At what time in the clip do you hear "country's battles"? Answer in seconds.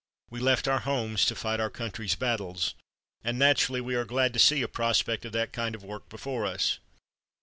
1.69-2.73